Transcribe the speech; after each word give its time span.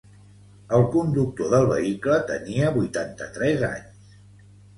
El 0.77 0.85
conductor 0.95 1.51
del 1.51 1.67
vehicle 1.73 2.15
tenia 2.33 2.73
vuitanta-tres 2.79 3.63
anys. 3.71 4.19